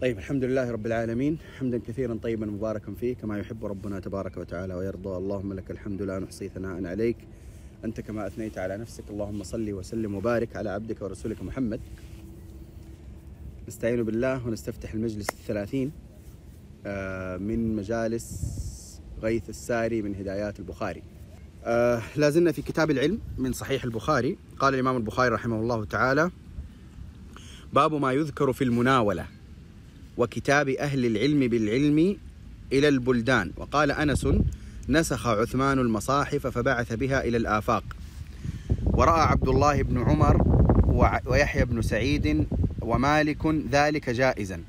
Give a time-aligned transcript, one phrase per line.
[0.00, 1.38] طيب الحمد لله رب العالمين.
[1.58, 5.16] حمدا كثيرا طيبا مباركا فيه كما يحب ربنا تبارك وتعالى ويرضى.
[5.16, 7.16] اللهم لك الحمد لا نحصي ثناء عليك.
[7.84, 9.04] أنت كما أثنيت على نفسك.
[9.10, 11.80] اللهم صل وسلم وبارك على عبدك ورسولك محمد.
[13.68, 15.92] نستعين بالله ونستفتح المجلس الثلاثين
[16.86, 21.02] آه، من مجالس غيث الساري من هدايات البخاري.
[21.64, 24.38] آه، لا زلنا في كتاب العلم من صحيح البخاري.
[24.58, 26.30] قال الإمام البخاري رحمه الله تعالى
[27.72, 29.35] باب ما يذكر في المناولة.
[30.16, 32.16] وكتاب أهل العلم بالعلم
[32.72, 33.52] إلى البلدان.
[33.56, 34.28] وقال أنس
[34.88, 37.84] نسخ عثمان المصاحف فبعث بها إلى الآفاق.
[38.84, 40.42] ورأى عبد الله بن عمر
[41.26, 42.46] ويحيى بن سعيد
[42.80, 44.60] ومالك ذلك جائزا.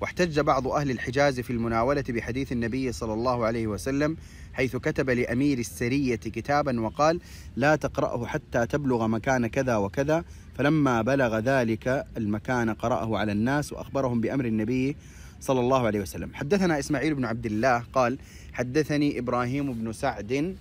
[0.00, 4.16] واحتج بعض أهل الحجاز في المناولة بحديث النبي صلى الله عليه وسلم
[4.52, 7.20] حيث كتب لأمير السرية كتابا وقال
[7.56, 10.24] لا تقرأه حتى تبلغ مكان كذا وكذا
[10.56, 14.96] فلما بلغ ذلك المكان قرأه على الناس وأخبرهم بأمر النبي
[15.40, 16.30] صلى الله عليه وسلم.
[16.34, 18.18] حدثنا إسماعيل بن عبد الله قال
[18.52, 20.56] حدثني إبراهيم بن سعد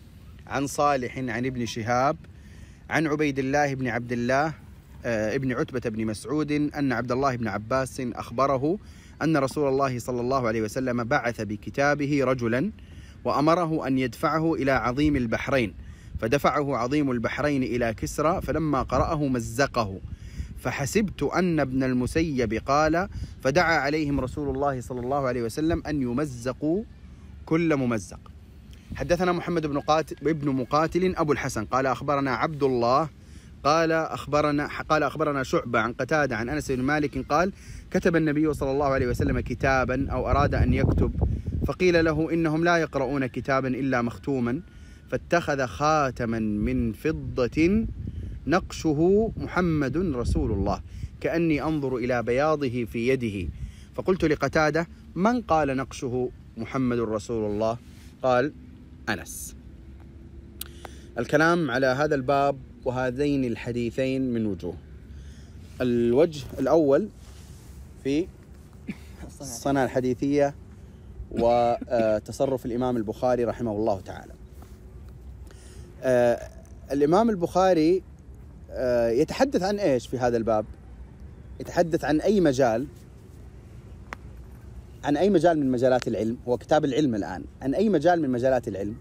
[0.47, 2.17] عن صالح عن ابن شهاب
[2.89, 4.53] عن عبيد الله بن عبد الله
[5.05, 8.77] آه، ابن عتبة بن مسعود أن عبد الله بن عباس أخبره
[9.21, 12.71] أن رسول الله صلى الله عليه وسلم بعث بكتابه رجلا
[13.23, 15.73] وأمره أن يدفعه إلى عظيم البحرين.
[16.19, 19.99] فدفعه عظيم البحرين إلى كسرى فلما قرأه مزقه.
[20.59, 23.09] فحسبت أن ابن المسيب قال
[23.43, 26.83] فدعا عليهم رسول الله صلى الله عليه وسلم أن يمزقوا
[27.45, 28.19] كل ممزق.
[28.95, 31.65] حدثنا محمد بن قاتل ابن مقاتل أبو الحسن.
[31.65, 33.09] قال أخبرنا عبد الله
[33.63, 37.51] قال أخبرنا قال أخبرنا شعبة عن قتادة عن أنس بن مالك قال
[37.91, 41.11] كتب النبي صلى الله عليه وسلم كتابا أو أراد أن يكتب
[41.67, 44.61] فقيل له إنهم لا يقرؤون كتابا إلا مختوما.
[45.11, 47.87] فاتخذ خاتما من فضة
[48.47, 50.81] نقشه محمد رسول الله.
[51.21, 53.49] كأني أنظر إلى بياضه في يده.
[53.95, 57.77] فقلت لقتادة من قال نقشه محمد رسول الله؟
[58.23, 58.53] قال
[59.09, 59.55] أنس.
[61.17, 64.77] الكلام على هذا الباب وهذين الحديثين من وجوه.
[65.81, 67.07] الوجه الأول
[68.03, 68.27] في
[69.41, 70.55] الصنعة الحديثية
[71.31, 74.33] وتصرف الإمام البخاري رحمه الله تعالى.
[76.05, 76.49] آه،
[76.91, 78.03] الإمام البخاري
[78.71, 80.65] آه، يتحدث عن إيش في هذا الباب؟
[81.59, 82.87] يتحدث عن أي مجال؟
[85.03, 87.43] عن أي مجال من مجالات العلم؟ هو كتاب العلم الآن.
[87.61, 88.95] عن أي مجال من مجالات العلم؟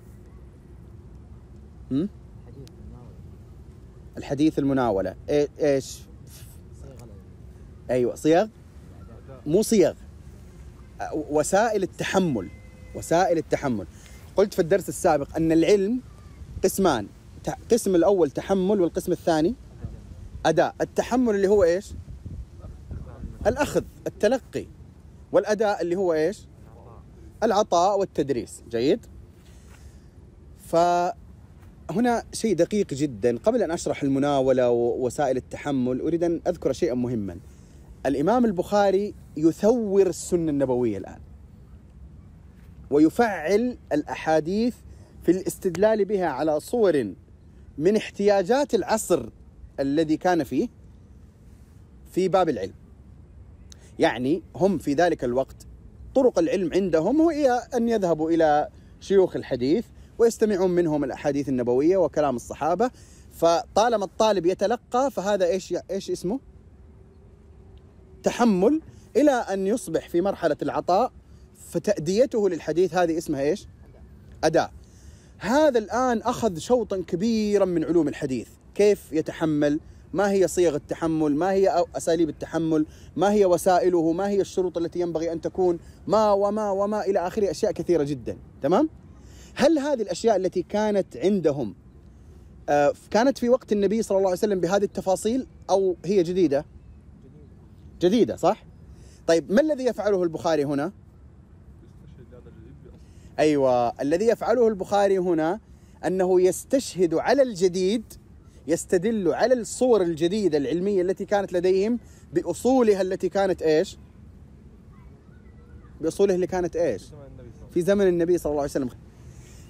[4.17, 5.15] الحديث المناولة.
[5.29, 5.99] إيش؟
[7.91, 8.47] أيوة صيغ
[9.47, 9.95] مو صيغ
[11.15, 12.49] وسائل التحمل.
[12.95, 13.87] وسائل التحمل.
[14.37, 16.01] قلت في الدرس السابق أن العلم
[16.65, 17.07] قسمان.
[17.73, 19.55] قسم الأول تحمل والقسم الثاني
[20.47, 20.75] أداء.
[20.81, 21.93] التحمل اللي هو إيش؟
[23.47, 24.67] الأخذ التلقي.
[25.33, 26.47] والأداء اللي هو إيش؟
[27.43, 28.63] العطاء والتدريس.
[28.71, 29.07] جيد؟
[30.67, 33.39] فهنا شيء دقيق جدا.
[33.39, 37.37] قبل أن أشرح المناولة ووسائل التحمل أريد أن أذكر شيئا مهما.
[38.07, 41.21] الإمام البخاري يثور السنة النبوية الآن.
[42.91, 44.75] ويفعل الأحاديث
[45.25, 47.15] في الاستدلال بها على صور
[47.79, 49.29] من احتياجات العصر
[49.81, 50.69] الذي كان فيه
[52.13, 52.75] في باب العلم.
[53.99, 55.67] يعني هم في ذلك الوقت
[56.15, 58.69] طرق العلم عندهم هي أن يذهبوا إلى
[59.01, 59.85] شيوخ الحديث
[60.19, 62.91] ويستمعون منهم الأحاديث النبوية وكلام الصحابة
[63.33, 66.41] فطالما الطالب يتلقى فهذا إيش إيش اسمه؟
[68.23, 68.81] تحمل
[69.17, 71.13] إلى أن يصبح في مرحلة العطاء
[71.71, 73.67] فتأديته للحديث هذه اسمها إيش؟
[74.45, 74.73] أداء.
[75.39, 78.49] هذا الآن أخذ شوطا كبيرا من علوم الحديث.
[78.75, 79.81] كيف يتحمل؟
[80.13, 82.87] ما هي صيغ التحمل؟ ما هي أساليب التحمل؟
[83.17, 87.51] ما هي وسائله؟ ما هي الشروط التي ينبغي أن تكون؟ ما وما وما إلى آخره.
[87.51, 88.37] أشياء كثيرة جدا.
[88.63, 88.89] تمام؟
[89.55, 91.75] هل هذه الأشياء التي كانت عندهم
[92.69, 96.65] آه، كانت في وقت النبي صلى الله عليه وسلم بهذه التفاصيل أو هي جديدة.
[98.01, 98.65] جديدة صح؟
[99.27, 100.93] طيب ما الذي يفعله البخاري هنا؟
[103.39, 103.89] أيوة.
[104.01, 105.61] الذي يفعله البخاري هنا
[106.07, 108.03] أنه يستشهد على الجديد
[108.67, 111.99] يستدل على الصور الجديدة العلمية التي كانت لديهم
[112.33, 113.99] بأصولها التي كانت إيش؟
[116.01, 117.03] بأصولها اللي كانت إيش؟
[117.75, 118.89] في زمن النبي صلى الله عليه وسلم.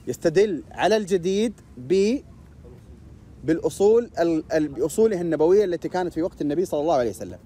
[0.09, 2.19] يستدل على الجديد ب
[3.45, 4.11] بالأصول
[4.51, 7.39] بأصوله النبوية التي كانت في وقت النبي صلى الله عليه وسلم.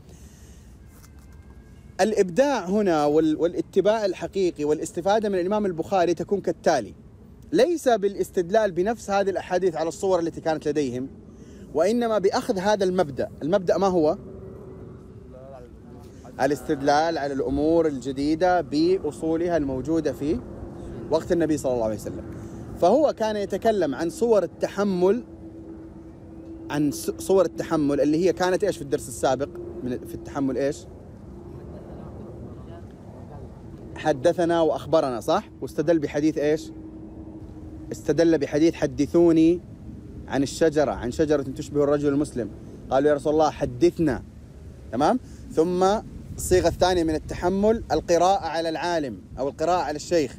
[2.01, 6.95] الإبداع هنا والاتباع الحقيقي والاستفادة من الإمام البخاري تكون كالتالي
[7.53, 11.09] ليس بالاستدلال بنفس هذه الأحاديث على الصور التي كانت لديهم
[11.75, 14.19] وإنما بأخذ هذا المبدأ المبدأ ما هو؟
[16.41, 20.41] الاستدلال على الأمور الجديدة بأصولها الموجودة في
[21.11, 22.25] وقت النبي صلى الله عليه وسلم
[22.81, 25.25] فهو كان يتكلم عن صور التحمل
[26.71, 29.49] عن صور التحمل اللي هي كانت إيش في الدرس السابق
[29.83, 30.77] في التحمل إيش؟
[33.99, 36.71] حدثنا وأخبرنا صح؟ واستدل بحديث إيش؟
[37.93, 39.61] استدل بحديث حدثوني
[40.29, 42.51] عن الشجرة عن شجرة تشبه الرجل المسلم
[42.91, 44.23] قالوا يا رسول الله حدثنا
[44.93, 45.21] تمام؟
[45.53, 45.87] ثم
[46.37, 50.39] الصيغه الثانية من التحمل القراءة على العالم أو القراءة على الشيخ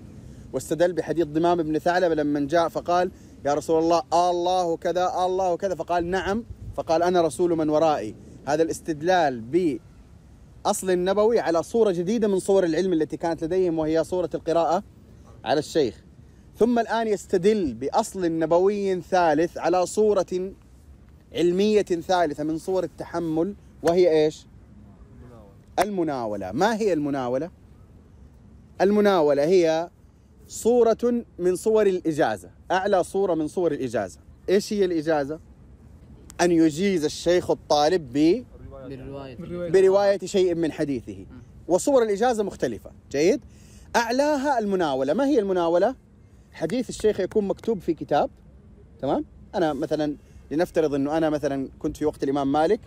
[0.53, 3.12] واستدل بحديث ضمام بن ثعلبة لما جاء فقال
[3.45, 6.44] يا رسول الله الله كذا الله كذا فقال نعم
[6.75, 8.15] فقال أنا رسول من ورائي
[8.45, 9.41] هذا الاستدلال
[10.65, 14.83] باصل النبوي على صورة جديدة من صور العلم التي كانت لديهم وهي صورة القراءة
[15.45, 16.03] على الشيخ
[16.57, 20.51] ثم الآن يستدل بأصل نبوي ثالث على صورة
[21.33, 24.45] علمية ثالثة من صور التحمل وهي إيش؟
[25.79, 27.51] المناولة ما هي المناولة؟
[28.81, 29.89] المناولة هي
[30.47, 34.19] صورة من صور الإجازة أعلى صورة من صور الإجازة
[34.50, 35.39] إيش هي الإجازة؟
[36.41, 38.13] أن يجيز الشيخ الطالب
[39.71, 41.25] برواية شيء من حديثه.
[41.68, 42.91] وصور الإجازة مختلفة.
[43.12, 43.41] جيد؟
[43.95, 45.13] أعلاها المناولة.
[45.13, 45.95] ما هي المناولة؟
[46.51, 48.30] حديث الشيخ يكون مكتوب في كتاب.
[49.01, 49.25] تمام؟
[49.56, 50.15] أنا مثلا
[50.51, 52.80] لنفترض أنه أنا مثلا كنت في وقت الإمام مالك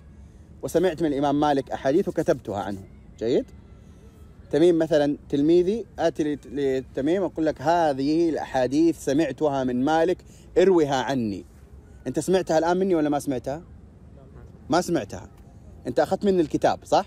[0.63, 2.85] وسمعت من الإمام مالك أحاديث وكتبتها عنه.
[3.19, 3.45] جيد؟
[4.51, 5.87] تميم مثلا تلميذي.
[5.99, 10.19] آتي لت- لتميم أقول لك هذه الأحاديث سمعتها من مالك.
[10.59, 11.45] اروها عني.
[12.07, 13.63] أنت سمعتها الآن مني ولا ما سمعتها؟
[14.71, 15.29] ما سمعتها.
[15.87, 17.07] أنت أخذت مني الكتاب صح؟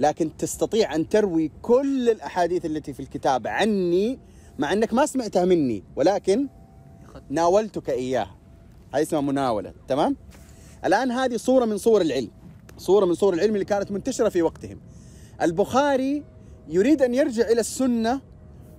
[0.00, 4.18] لكن تستطيع أن تروي كل الأحاديث التي في الكتاب عني
[4.58, 6.48] مع أنك ما سمعتها مني ولكن
[7.30, 8.36] ناولتك إياها.
[8.94, 10.16] هذه اسمها مناولة تمام؟
[10.84, 12.30] الآن هذه صورة من صور العلم.
[12.78, 14.80] صورة من صور العلم اللي كانت منتشرة في وقتهم.
[15.42, 16.22] البخاري
[16.68, 18.20] يريد أن يرجع إلى السنة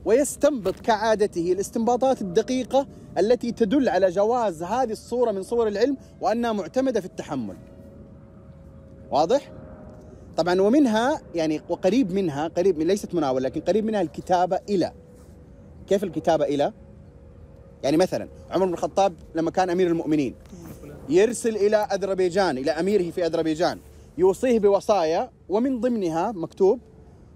[0.05, 2.87] ويستنبط كعادته الاستنباطات الدقيقة
[3.17, 7.55] التي تدل على جواز هذه الصورة من صور العلم وأنها معتمدة في التحمل.
[9.11, 9.51] واضح؟
[10.37, 14.91] طبعا ومنها يعني وقريب منها قريب من ليست مناولة لكن قريب منها الكتابة إلى
[15.87, 16.73] كيف الكتابة إلى؟
[17.83, 20.35] يعني مثلا عمر بن الخطاب لما كان أمير المؤمنين
[21.09, 23.79] يرسل إلى أذربيجان إلى أميره في أذربيجان
[24.17, 26.79] يوصيه بوصايا ومن ضمنها مكتوب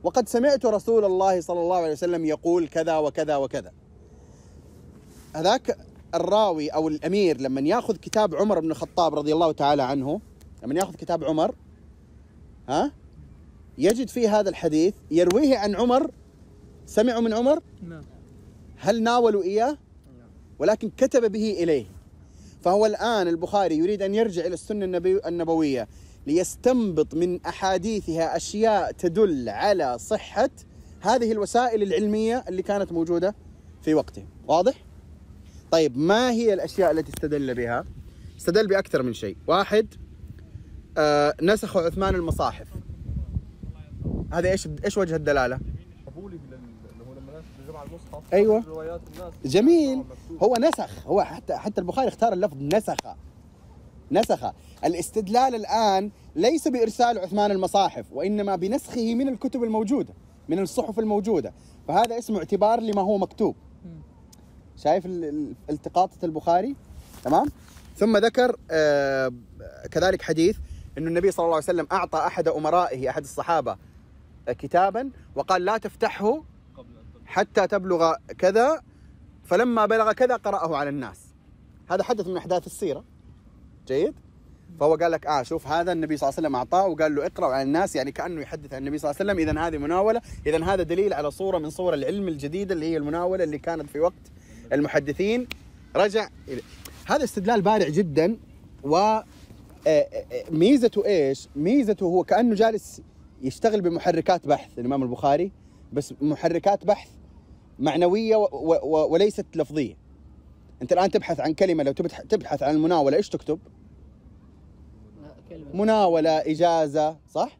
[0.04, 3.72] وقد سمعت رسول الله صلى الله عليه وسلم يقول كذا وكذا وكذا
[5.36, 5.77] هذاك
[6.15, 10.22] الراوي أو الأمير لما يأخذ كتاب عمر بن الخطاب رضي الله تعالى عنه
[10.64, 11.56] لما يأخذ كتاب عمر
[12.70, 12.92] ها؟
[13.78, 16.12] يجد فيه هذا الحديث يرويه عن عمر.
[16.86, 18.04] سمعوا من عمر؟ نعم.
[18.78, 19.78] هل ناولوا إياه؟
[20.60, 21.86] ولكن كتب به إليه.
[22.62, 24.86] فهو الآن البخاري يريد أن يرجع إلى السنة
[25.28, 25.88] النبوية
[26.28, 30.50] ليستنبط من أحاديثها أشياء تدل على صحة
[31.02, 33.36] هذه الوسائل العلمية اللي كانت موجودة
[33.82, 34.26] في وقته.
[34.48, 34.86] واضح؟
[35.72, 37.86] طيب ما هي الأشياء التي استدل بها؟
[38.38, 39.38] استدل بأكثر من شيء.
[39.48, 39.88] واحد
[41.00, 42.68] آه نسخ عثمان المصاحف.
[44.34, 45.60] هذا إيش إيش وجه الدلالة؟
[47.84, 48.34] المصحف
[49.13, 50.04] الناس جميل.
[50.44, 51.07] هو نسخ.
[51.07, 52.96] هو حتى حتى البخاري اختار اللفظ نسخ.
[54.12, 54.51] نسخ.
[54.86, 60.13] الاستدلال الآن ليس بإرسال عثمان المصاحف وإنما بنسخه من الكتب الموجوده
[60.50, 61.54] من الصحف الموجودة.
[61.88, 63.56] فهذا اسمه اعتبار لما هو مكتوب.
[64.77, 66.75] شايف ال- ال- التقاطة البخاري؟
[67.24, 67.46] تمام؟
[67.98, 69.32] ثم ذكر آه
[69.91, 70.58] كذلك حديث
[71.00, 73.77] إنه النبي صلى الله عليه وسلم أعطى أحد أمرائه أحد الصحابة
[74.48, 76.44] آه، كتابا وقال لا تفتحه
[76.79, 76.86] أن.
[77.25, 78.82] حتى تبلغ كذا
[79.44, 81.20] فلما بلغ كذا قرأه على الناس.
[81.89, 83.03] هذا حدث من أحداث السيرة.
[83.88, 84.13] جيد؟
[84.79, 87.48] فهو قال لك آه شوف هذا النبي صلى الله عليه وسلم أعطاه وقال له اقرأ
[87.48, 89.50] على الناس يعني كأنه يحدث عن النبي صلى الله عليه وسلم.
[89.50, 90.22] اذا هذه مناولة.
[90.46, 94.00] اذا هذا دليل على صورة من صور العلم الجديدة اللي هي المناولة اللي كانت في
[94.00, 94.32] وقت
[94.74, 95.48] المحدثين.
[95.96, 96.29] رجع
[97.06, 98.38] هذا استدلال بارع جدا
[98.84, 99.20] و
[100.51, 103.01] ميزته إيش؟ ميزته هو كأنه جالس
[103.41, 105.51] يشتغل بمحركات بحث الإمام البخاري
[105.93, 107.09] بس محركات بحث
[107.79, 109.98] معنوية و و و وليست لفظية.
[110.81, 111.91] أنت الآن تبحث عن كلمة لو
[112.29, 113.59] تبحث عن المناولة إيش تكتب؟
[115.74, 117.59] مناولة إجازة صح؟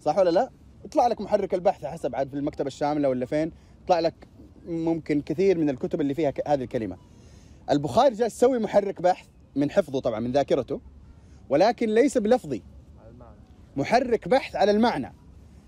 [0.00, 0.50] صح ولا لا؟
[0.84, 3.52] يطلع لك محرك البحث حسب عاد في المكتبة الشاملة ولا فين؟
[3.84, 4.14] يطلع لك
[4.66, 6.96] ممكن كثير من الكتب اللي فيها هذه الكلمة.
[7.70, 10.80] البخاري جالس يسوي محرك بحث من حفظه طبعا من ذاكرته
[11.52, 12.62] ولكن ليس بلفظي.
[13.76, 15.12] محرك بحث على المعنى.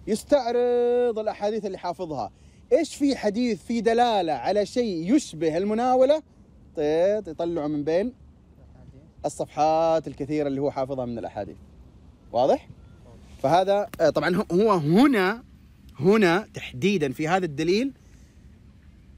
[0.06, 2.30] يستعرض الأحاديث اللي حافظها.
[2.72, 6.22] إيش في حديث في دلالة على شيء يشبه المناولة؟
[6.76, 8.12] طيط يطلعه من بين
[9.24, 11.56] الصفحات الكثيرة اللي هو حافظها من الأحاديث.
[12.32, 12.68] واضح؟
[13.42, 15.44] فهذا آه، طبعا هو هنا
[16.00, 17.92] هنا تحديدا في هذا الدليل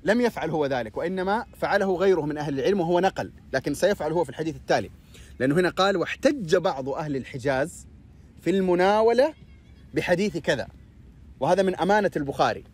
[0.04, 4.24] لم يفعل هو ذلك وإنما فعله غيره من أهل العلم وهو نقل لكن سيفعل هو
[4.24, 4.90] في الحديث التالي.
[5.38, 7.86] لأنه هنا قال واحتج بعض أهل الحجاز
[8.42, 9.34] في المناولة
[9.94, 10.68] بحديث كذا.
[11.40, 12.64] وهذا من أمانة البخاري.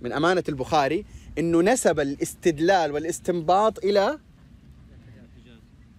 [0.00, 1.04] من أمانة البخاري
[1.38, 4.18] إنه نسب الاستدلال والاستنباط إلى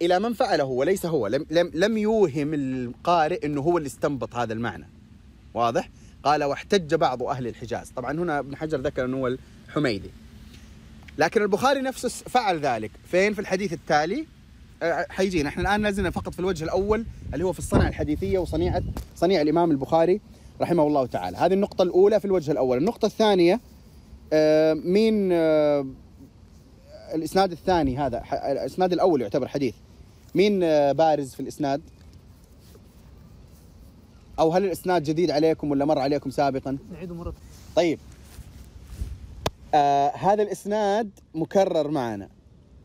[0.01, 1.27] إلى من فعله وليس هو.
[1.27, 4.87] لم لم لم يوهم القارئ إنه هو اللي استنبط هذا المعنى.
[5.53, 5.89] واضح؟
[6.23, 7.89] قال واحتج بعض أهل الحجاز.
[7.89, 10.09] طبعا هنا ابن حجر ذكر إنه هو الحميدي.
[11.17, 12.91] لكن البخاري نفسه فعل ذلك.
[13.11, 14.25] فين؟ في الحديث التالي.
[15.09, 15.49] حيجينا.
[15.49, 18.83] إحنا الآن نازلنا فقط في الوجه الأول اللي هو في الصنعة الحديثية وصنيعة
[19.15, 20.21] صنيع الإمام البخاري
[20.61, 21.37] رحمه الله تعالى.
[21.37, 22.77] هذه النقطة الأولى في الوجه الأول.
[22.77, 23.59] النقطة الثانية
[24.33, 25.85] آه، مين آه،
[27.13, 29.75] الإسناد الثاني هذا الإسناد الأول يعتبر حديث.
[30.35, 31.81] مين آه، بارز في الإسناد؟
[34.39, 37.33] أو هل الإسناد جديد عليكم ولا مر عليكم سابقا؟ نعيد مرة
[37.75, 37.99] طيب.
[39.73, 42.29] آه هذا الإسناد مكرر معنا.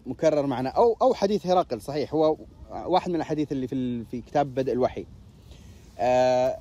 [0.07, 0.69] مكرر معنا.
[0.69, 2.15] أو أو حديث هرقل صحيح.
[2.15, 2.37] هو
[2.71, 5.07] واحد من الأحاديث اللي في في كتاب بدء الوحي.
[5.99, 6.59] آه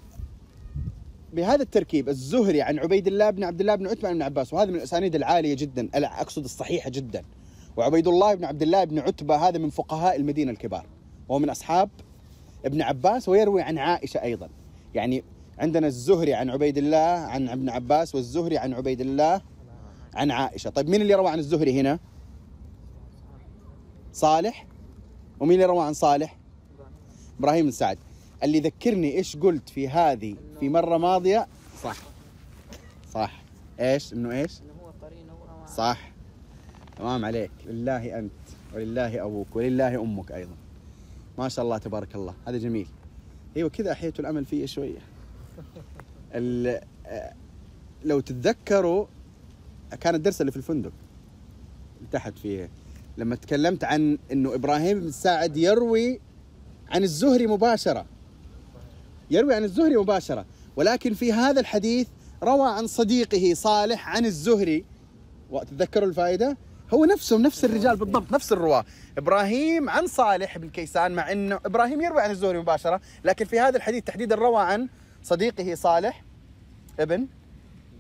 [1.34, 4.76] بهذا التركيب الزهري عن عبيد الله بن عبد الله بن عتبة بن عباس وهذا من
[4.76, 7.24] الأسانيد العالية جدا أقصد الصحيحة جدا.
[7.78, 10.86] وعبيد الله بن عبد الله بن عتبة هذا من فقهاء المدينة الكبار.
[11.30, 11.90] وهو من أصحاب
[12.66, 14.50] ابن عباس ويروي عن عائشة أيضا.
[14.94, 15.24] يعني
[15.60, 19.42] عندنا الزهري عن عبيد الله عن ابن عباس والزهري عن عبيد الله
[20.14, 20.70] عن عائشة.
[20.70, 22.00] طيب مين اللي روى عن الزهري هنا؟
[24.16, 24.68] صالح؟
[25.40, 26.38] ومين اللي روى عن صالح؟
[27.40, 27.98] إبراهيم بن سعد.
[28.44, 31.48] اللي ذكرني إيش قلت في هذه في مرة ماضية؟
[31.84, 31.98] صح.
[33.14, 33.42] صح.
[33.80, 34.52] إيش؟ إنه إيش؟
[35.68, 36.12] صح.
[36.98, 37.52] تمام عليك.
[37.66, 38.32] لله أنت
[38.74, 40.56] ولله أبوك ولله أمك أيضا.
[41.38, 42.34] ما شاء الله تبارك الله.
[42.48, 42.88] هذا جميل.
[43.58, 45.00] أيوه كذا احييتوا الأمل فيه شوية.
[48.04, 49.06] لو تتذكروا
[50.00, 50.92] كان الدرس اللي في الفندق.
[52.12, 52.70] تحت فيه.
[53.18, 56.20] لما تكلمت عن إنه إبراهيم بن سعد يروي
[56.90, 58.06] عن الزهري مباشرة.
[59.32, 60.46] يروي عن الزهري مباشرة.
[60.76, 62.08] ولكن في هذا الحديث
[62.44, 64.86] روى عن صديقه صالح عن الزهري.
[65.50, 66.58] وتتذكروا الفائدة؟
[66.94, 68.86] هو نفسهم نفس الرجال بالضبط نفس الرواة.
[69.18, 73.02] إبراهيم عن صالح بن كيسان مع إنه إبراهيم يروي عن الزهري مباشرة.
[73.24, 74.88] لكن في هذا الحديث تحديدا روى عن
[75.24, 76.24] صديقه صالح
[77.00, 77.28] ابن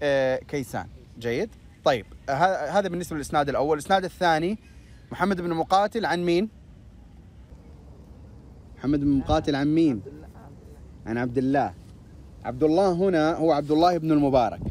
[0.01, 0.87] آه، كيسان.
[1.19, 1.49] جيد؟
[1.85, 2.05] طيب
[2.69, 3.77] هذا بالنسبة للإسناد الأول.
[3.77, 4.57] الإسناد الثاني
[5.11, 6.49] محمد بن مقاتل عن مين؟
[8.77, 10.01] محمد بن مقاتل عن مين؟
[11.05, 11.73] عن عبد الله.
[12.45, 14.61] عبد الله هنا هو عبد الله بن المبارك.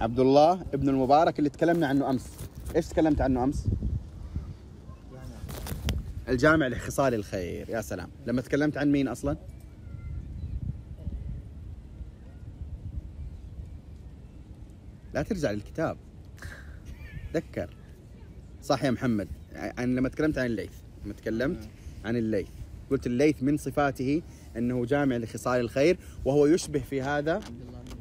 [0.00, 2.30] عبد الله بن المبارك اللي تكلمنا عنه أمس.
[2.76, 3.66] إيش تكلمت عنه أمس؟
[6.28, 7.70] الجامع لخصال الخير.
[7.70, 8.08] يا سلام.
[8.26, 9.36] لما تكلمت عن مين أصلا؟
[15.14, 15.96] لا ترجع للكتاب.
[17.32, 17.70] تذكر.
[18.62, 19.28] صح يا محمد.
[19.56, 20.70] عن لما تكلمت عن الليث
[21.04, 21.68] لما تكلمت
[22.04, 22.48] عن الليث
[22.90, 24.22] قلت الليث من صفاته
[24.56, 27.40] أنه جامع لخصال الخير وهو يشبه في هذا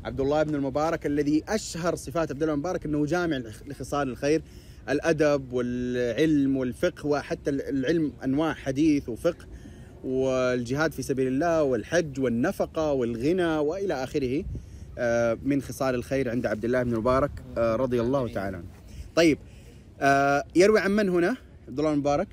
[0.06, 4.42] عبد الله بن المبارك الذي أشهر صفات عبد الله المبارك أنه جامع لخصال الخير
[4.90, 9.46] الأدب والعلم والفقه وحتى العلم أنواع حديث وفقه
[10.04, 14.44] والجهاد في سبيل الله والحج والنفقة والغنى وإلى آخره
[14.98, 18.66] آه، من خصال الخير عند عبد الله بن المبارك آه، رضي الله تعالى عنه.
[19.16, 19.38] طيب
[20.02, 22.28] آه، يروي عن من هنا؟ عبد الله بن المبارك.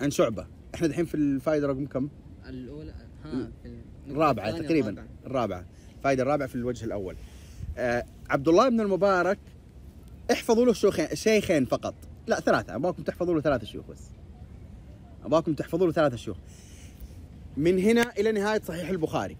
[0.00, 0.46] عن شعبة.
[0.74, 2.08] إحنا دحين في الفائدة رقم كم؟
[2.48, 3.50] الأولى ها
[4.08, 5.06] الثانية تقريبا الرابعة.
[5.26, 5.64] الرابعة
[5.98, 7.16] الفائدة الرابعة في الوجه الأول.
[7.78, 9.38] آه عبد الله بن المبارك
[10.32, 11.94] احفظوا له شيخين شيخين فقط.
[12.26, 12.74] لا ثلاثة.
[12.74, 14.02] أبغاكم تحفظوا له ثلاثة شيوخ بس.
[15.24, 16.36] أبغاكم تحفظوا له ثلاثة شيوخ.
[17.56, 19.36] من هنا إلى نهاية صحيح البخاري.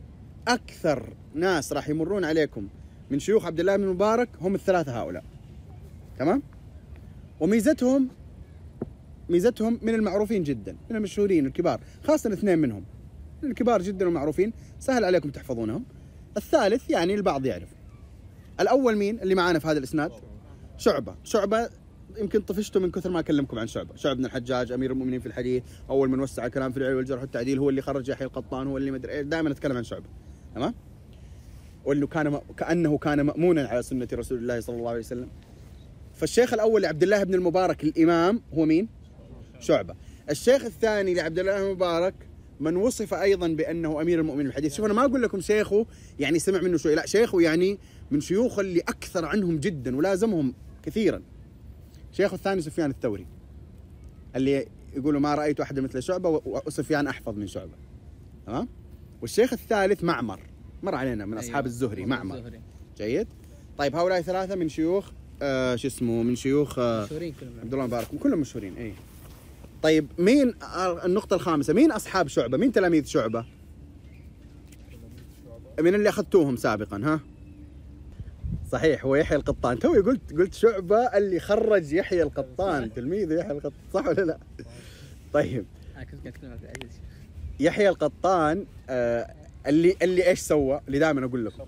[0.49, 2.69] أكثر ناس راح يمرون عليكم
[3.11, 5.25] من شيوخ عبد الله بن المبارك هم الثلاثة هؤلاء.
[6.19, 6.43] تمام؟
[7.41, 8.09] وميزتهم
[9.29, 12.85] ميزتهم من المعروفين جدا من المشهورين الكبار خاصة اثنين منهم.
[13.45, 15.85] الكبار جدا ومعروفين سهل عليكم تحفظونهم.
[16.37, 17.69] الثالث يعني البعض يعرف
[18.61, 20.13] الأول مين؟ اللي معانا في هذا الإسناد؟
[20.77, 21.15] شعبة.
[21.25, 21.69] شعبة
[22.19, 23.97] يمكن طفشتوا من كثر ما أكلمكم عن شعبة.
[23.97, 27.59] شعب بن الحجاج أمير المؤمنين في الحديث أول من وسع الكلام في العلم والجرح والتعديل
[27.59, 29.27] هو اللي خرج يحيى القطان هو اللي مدري إيش.
[29.27, 30.07] دائما أتكلم عن شعبة.
[30.55, 30.75] تمام؟
[31.85, 35.29] وإنه كان كأنه كان مامونا على سنة رسول الله صلى الله عليه وسلم.
[36.15, 38.89] فالشيخ الأول لعبد الله بن المبارك الإمام هو مين؟
[39.61, 39.95] شعبة.
[40.31, 42.15] الشيخ الثاني لعبد الله بن المبارك
[42.61, 45.87] من وصف أيضا بأنه أمير المؤمنين الحديث شوف أنا ما أقول لكم شيخه
[46.19, 46.95] يعني سمع منه شوي.
[46.95, 47.79] لا شيخه يعني
[48.11, 51.23] من شيوخ اللي أكثر عنهم جدا ولازمهم كثيرا.
[52.13, 53.27] شيخه الثاني سفيان الثوري
[54.37, 54.67] اللي
[54.97, 57.73] يقولوا ما رأيت احدا مثل شعبة وسفيان أحفظ من شعبة.
[58.47, 58.69] تمام؟
[59.23, 60.41] والشيخ الثالث معمر.
[60.83, 61.45] مر علينا من أيوة.
[61.45, 62.37] اصحاب الزهري معمر.
[62.37, 62.61] الزهري.
[62.97, 63.29] جيد؟
[63.79, 65.11] طيب هؤلاء ثلاثة من شيوخ
[65.43, 68.93] آه شو اسمه من شيوخ آه مشهورين كلهم عبد الله مبارك كلهم مشهورين اي
[69.83, 73.45] طيب مين آه، النقطة الخامسة مين أصحاب شعبة؟ مين تلاميذ شعبة؟
[75.81, 77.21] من اللي أخذتوهم سابقا ها؟
[78.73, 83.73] صحيح هو يحيى القطان توي قلت قلت شعبة اللي خرج يحيى القطان تلميذ يحيى القطان
[83.95, 84.39] صح ولا لا؟
[85.33, 85.65] طيب
[86.43, 87.01] العزيز
[87.61, 89.35] يحيى القطان آه
[89.67, 91.65] اللي اللي إيش سوى؟ اللي دائما أقول لكم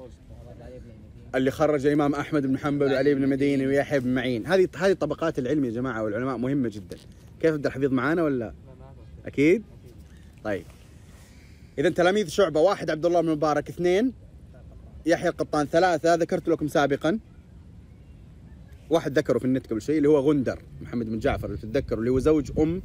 [1.36, 4.46] اللي خرج الامام أحمد بن حنبل وعلي بن المديني ويحيى بن معين.
[4.46, 6.96] هذه هذه طبقات العلم يا جماعة والعلماء مهمه جدا.
[7.40, 8.54] كيف عبد الحفيظ معانا ولا.
[9.26, 9.62] أكيد؟
[10.44, 10.64] طيب.
[11.78, 14.12] اذا تلاميذ شعبة واحد عبد الله بن مبارك اثنين.
[15.06, 16.14] يحيى القطان ثلاثة.
[16.14, 17.18] ذكرت لكم سابقا.
[18.90, 22.10] واحد ذكره في النت قبل شيء اللي هو غندر محمد بن جعفر اللي تتذكروا اللي
[22.10, 22.82] هو زوج أم.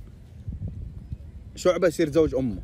[1.55, 2.61] شعبة يصير زوج أمه.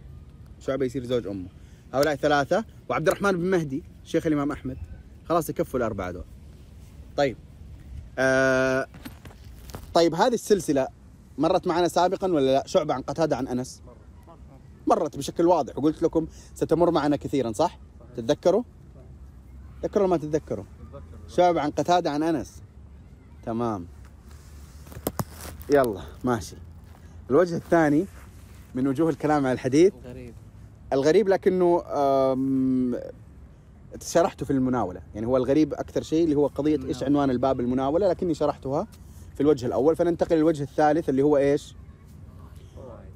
[0.60, 1.48] شعبة يصير زوج أمه.
[1.94, 2.66] هؤلاء ثلاثة.
[2.90, 4.78] وعبد الرحمن بن مهدي شيخ الإمام أحمد.
[5.30, 6.24] خلاص يكفوا الأربعة دول.
[7.18, 7.38] طيب.
[8.20, 8.88] آه
[9.94, 10.88] طيب هذه السلسلة
[11.38, 13.82] مرت معنا سابقا ولا لا؟ شعبة عن قتادة عن أنس؟
[14.88, 15.78] مرت بشكل واضح.
[15.78, 17.80] وقلت لكم ستمر معنا كثيرا صح؟
[18.18, 18.64] تتذكروا؟
[19.82, 20.66] تذكروا ما تتذكروا.
[21.28, 22.62] شعبة عن قتادة عن أنس.
[23.46, 23.88] تمام.
[25.70, 26.56] يلا ماشي.
[27.30, 28.06] الوجه الثاني
[28.76, 29.94] من وجوه الكلام على الحديث.
[30.06, 30.34] غريب
[30.94, 31.84] الغريب لكنه
[34.02, 35.02] شرحته في المناولة.
[35.16, 37.06] يعني هو الغريب أكثر شيء اللي هو قضية إيش المناولة.
[37.06, 38.88] عنوان الباب المناولة لكني شرحتها
[39.36, 39.96] في الوجه الأول.
[39.96, 41.76] فننتقل للوجه الثالث اللي هو إيش؟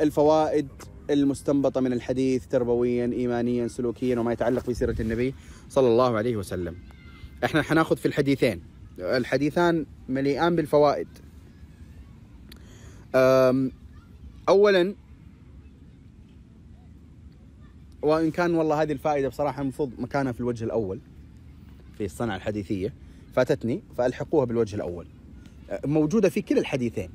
[0.02, 0.68] الفوائد
[1.10, 5.36] المستنبطة من الحديث تربويا إيمانيا سلوكيا وما يتعلق بسيرة النبي
[5.70, 6.76] صلى الله عليه وسلم.
[7.44, 8.62] إحنا حناخذ في الحديثين.
[9.00, 11.08] الحديثان مليئان بالفوائد.
[14.50, 14.96] اولا
[18.02, 21.00] وإن كان والله هذه الفائدة بصراحة المفروض مكانها في الوجه الأول
[21.98, 22.94] في الصنعة الحديثية.
[23.36, 25.08] فاتتني فألحقوها بالوجه الأول.
[25.70, 27.10] أه، موجودة في كلا الحديثين.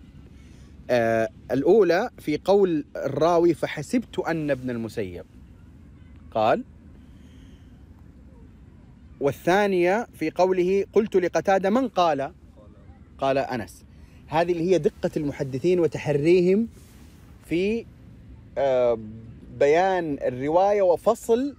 [0.90, 5.25] آه الأولى في قول الراوي فحسبت أن ابن المسيب
[6.31, 6.64] قال
[9.20, 12.33] والثانية في قوله قلت لقتادة من قال؟
[13.18, 13.85] قال أنس.
[14.27, 16.68] هذه اللي هي دقة المحدثين وتحريهم
[17.49, 17.85] في
[18.59, 18.99] آه
[19.59, 21.57] بيان الرواية وفصل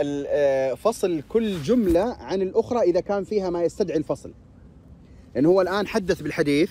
[0.00, 4.32] آه، فصل كل جملة عن الأخرى إذا كان فيها ما يستدعي الفصل
[5.34, 6.70] لأنه هو الآن حدث بالحديث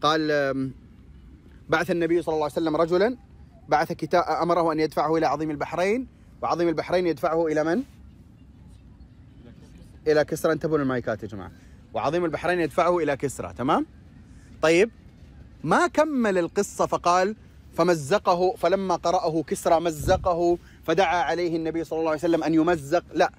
[0.00, 0.72] قال
[1.68, 3.16] بعث النبي صلى الله عليه وسلم رجلا
[3.68, 6.06] بعث كتاب أمره أن يدفعه إلى عظيم البحرين
[6.42, 7.82] وعظيم البحرين يدفعه إلى من؟
[10.06, 11.50] إلى كسرى انتبهوا للمايكات يا جماعة
[11.94, 13.86] وعظيم البحرين يدفعه إلى كسرى تمام؟
[14.62, 14.90] طيب
[15.64, 17.36] ما كمل القصة فقال
[17.74, 23.04] فمزقه فلما قرأه كسرى مزقه فدعا عليه النبي صلى الله عليه وسلم أن يمزق.
[23.14, 23.32] لا.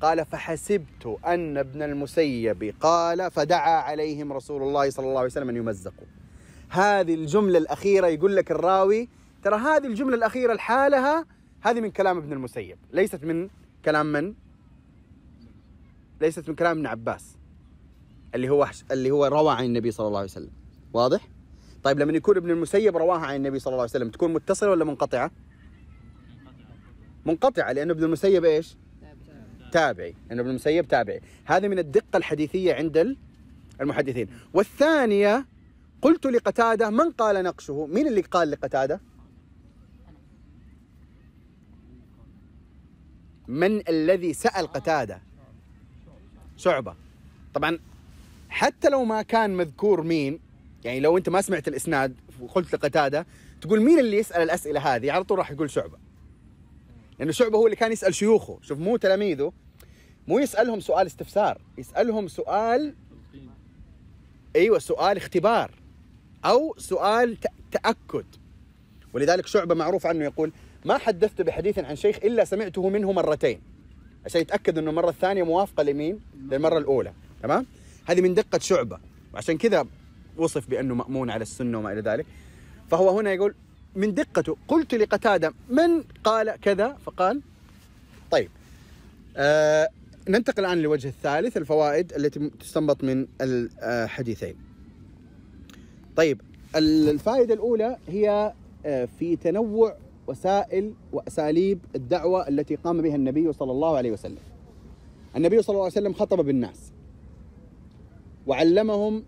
[0.00, 5.56] قال فحسبت أن ابن المسيب قال فدعا عليهم رسول الله صلى الله عليه وسلم أن
[5.56, 6.06] يمزقوا.
[6.68, 9.08] هذه الجملة الأخيرة يقول لك الراوي
[9.44, 11.26] ترى هذه الجملة الأخيرة لحالها
[11.60, 12.78] هذه من كلام ابن المسيب.
[12.92, 13.48] ليست من
[13.84, 14.34] كلام من؟
[16.20, 17.36] ليست من كلام ابن عباس
[18.34, 20.50] اللي هو اللي هو روى عن النبي صلى الله عليه وسلم.
[20.92, 21.28] واضح؟
[21.82, 24.84] طيب لما يكون ابن المسيب رواها عن النبي صلى الله عليه وسلم تكون متصلة ولا
[24.84, 25.30] منقطعة؟
[27.26, 28.76] منقطعة لأن ابن المسيب إيش؟
[29.72, 30.14] تابعي.
[30.28, 31.20] لأن ابن المسيب تابعي.
[31.44, 33.16] هذه من الدقة الحديثية عند ال-
[33.80, 34.28] المحدثين.
[34.54, 35.46] والثانية
[36.02, 39.00] قلت لقتادة من قال نقشه؟ مين اللي قال لقتادة؟
[43.48, 45.20] من الذي سأل قتادة؟
[46.56, 46.94] شعبة.
[47.54, 47.78] طبعا
[48.48, 50.40] حتى لو ما كان مذكور مين
[50.84, 53.26] يعني لو أنت ما سمعت الإسناد وقلت لقتادة
[53.60, 55.98] تقول مين اللي يسأل الأسئلة هذه؟ على طول راح يقول شعبة.
[57.18, 58.58] لأنه شعبة هو اللي كان يسأل شيوخه.
[58.62, 59.52] شوف مو تلاميذه
[60.28, 62.94] مو يسألهم سؤال استفسار يسألهم سؤال
[64.56, 65.70] أيوه سؤال اختبار
[66.44, 67.36] أو سؤال
[67.72, 68.26] تأكد.
[69.12, 70.52] ولذلك شعبة معروف عنه يقول
[70.84, 73.60] ما حدثت بحديث عن شيخ إلا سمعته منه مرتين.
[74.24, 77.12] عشان يتأكد إنه المرة الثانية موافقة لمين؟ للمرة الأولى.
[77.42, 77.66] تمام؟
[78.06, 78.98] هذه من دقة شعبة.
[79.34, 79.86] وعشان كذا
[80.36, 82.26] وصف بأنه مأمون على السنة وما إلى ذلك
[82.90, 83.54] فهو هنا يقول
[83.94, 87.40] من دقته قلت لقتادة من قال كذا فقال
[88.30, 88.48] طيب
[89.36, 89.88] آه
[90.28, 94.54] ننتقل الآن للوجه الثالث الفوائد التي تستنبط من الحديثين.
[96.16, 96.40] طيب
[96.76, 98.52] ال- الفائدة الأولى هي
[98.86, 104.38] آه، في تنوع وسائل وأساليب الدعوة التي قام بها النبي صلى الله عليه وسلم.
[105.36, 106.92] النبي صلى الله عليه وسلم خطب بالناس
[108.46, 109.22] وعلمهم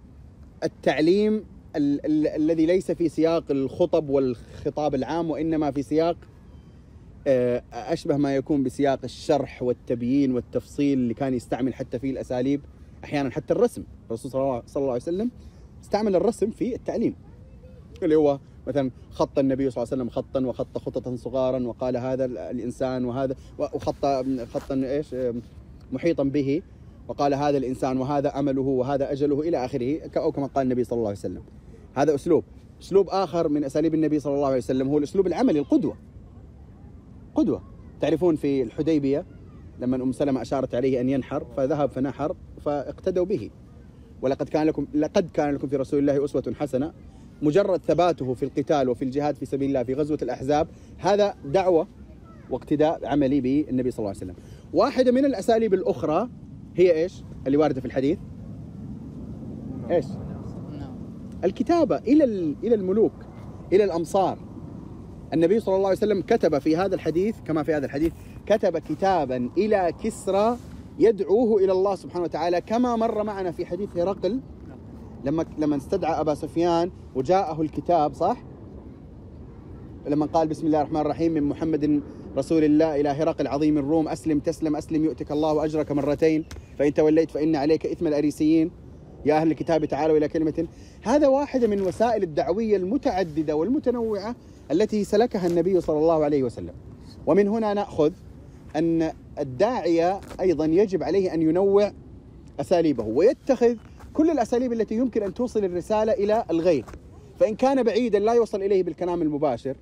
[0.64, 1.44] التعليم
[1.77, 6.16] ال- ال- الذي ليس في سياق الخطب والخطاب العام وإنما في سياق
[7.27, 12.61] آه، أشبه ما يكون بسياق الشرح والتبيين والتفصيل اللي كان يستعمل حتى فيه الأساليب
[13.05, 13.83] أحيانا حتى الرسم.
[14.07, 15.31] الرسول صلى الله- عليه وسلم
[15.83, 17.14] استعمل الرسم في التعليم.
[18.03, 22.24] اللي هو مثلا خط النبي صلى الله عليه وسلم خطا وخط خططا صغارا وقال هذا
[22.24, 24.07] ال- الإنسان وهذا وخط
[24.55, 25.42] خطا إيش؟ آم،
[25.92, 26.62] محيطا به.
[27.09, 30.97] وقال هذا الإنسان وهذا أمله وهذا أجله إلى آخره ك- أو كما قال النبي صلى
[30.97, 31.43] الله عليه وسلم.
[31.95, 32.45] هذا أسلوب.
[32.83, 35.97] أسلوب آخر من أساليب النبي صلى الله عليه وسلم هو الأسلوب العملي القدوة.
[37.35, 37.62] قدوة.
[38.01, 39.25] تعرفون في الحديبية
[39.81, 43.51] لما أم سلمة أشارت عليه أن ينحر فذهب فنحر فاقتدوا به.
[44.23, 46.93] ولقد كان لكم لقد كان لكم في رسول الله أسوة حسنة.
[47.43, 51.87] مجرد ثباته في القتال وفي الجهاد في سبيل الله في غزوة الأحزاب هذا دعوة
[52.51, 54.35] واقتداء عملي بالنبي صلى الله عليه وسلم.
[54.73, 56.29] واحدة من الأساليب الأخرى
[56.77, 58.19] هي إيش؟ اللي واردة في الحديث
[59.91, 60.05] إيش؟
[60.73, 60.95] نعم
[61.45, 63.13] الكتابة إلى ال- إلى الملوك
[63.73, 64.39] إلى الأمصار
[65.35, 68.13] النبي صلى الله عليه وسلم كتب في هذا الحديث كما في هذا الحديث
[68.47, 70.57] كتب كتابا إلى كسرى
[70.99, 74.41] يدعوه إلى الله سبحانه وتعالى كما مر معنا في حديث هرقل
[75.25, 78.37] لما لما استدعى أبا سفيان وجاءه الكتاب صح؟
[80.09, 82.03] لما قال بسم الله الرحمن الرحيم من محمد
[82.37, 86.45] رسول الله إلى هرقل عظيم الروم أسلم تسلم أسلم يؤتك الله أجرك مرتين
[86.79, 88.71] فإن توليت فإن عليك إثم الأريسيين.
[89.25, 90.67] يا أهل الكتاب تعالوا إلى كلمة.
[91.03, 94.37] هذا واحدة من وسائل الدعوية المتعددة والمتنوعة
[94.71, 96.75] التي سلكها النبي صلى الله عليه وسلم.
[97.27, 98.13] ومن هنا نأخذ
[98.77, 101.93] أن الداعية أيضا يجب عليه أن ينوع
[102.61, 103.77] أساليبه ويتخذ
[104.15, 106.85] كل الأساليب التي يمكن أن توصل الرسالة إلى الغير.
[107.39, 109.77] فإن كان بعيدا لا يوصل إليه بالكلام المباشر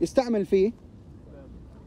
[0.00, 0.72] يستعمل فيه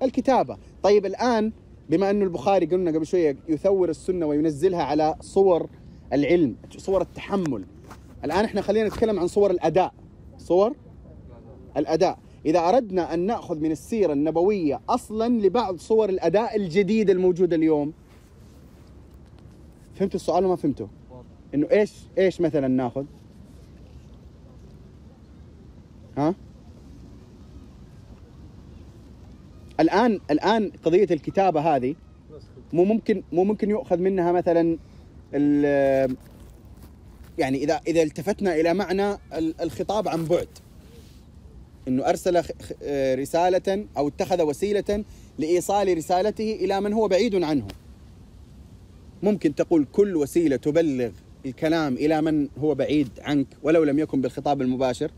[0.03, 0.57] الكتابة.
[0.83, 1.51] طيب الآن
[1.89, 5.69] بما أن البخاري قلنا قبل شوية يثور السنة وينزلها على صور
[6.13, 7.63] العلم صور التحمل
[8.25, 9.93] الآن إحنا خلينا نتكلم عن صور الأداء
[10.37, 10.75] صور
[11.77, 17.93] الأداء إذا أردنا أن نأخذ من السيرة النبوية أصلا لبعض صور الأداء الجديدة الموجودة اليوم
[19.95, 20.87] فهمتوا السؤال وما فهمتوا؟
[21.53, 23.05] إنه إيش إيش مثلا نأخذ؟
[26.17, 26.35] ها؟
[29.79, 31.95] الآن الآن قضية الكتابة هذه
[32.73, 34.77] مو ممكن مو ممكن يؤخذ منها مثلا
[37.37, 40.47] يعني إذا إذا التفتنا إلى معنى ال- الخطاب عن بعد.
[41.87, 42.43] إنه أرسل
[43.19, 45.03] رسالة أو اتخذ وسيلة
[45.39, 47.67] لإيصال رسالته إلى من هو بعيد عنه.
[49.23, 51.09] ممكن تقول كل وسيلة تبلغ
[51.45, 55.11] الكلام إلى من هو بعيد عنك ولو لم يكن بالخطاب المباشر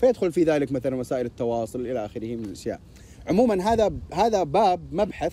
[0.00, 2.80] فيدخل في ذلك مثلا وسائل التواصل إلى آخره من الأشياء.
[3.28, 5.32] عموما هذا هذا باب مبحث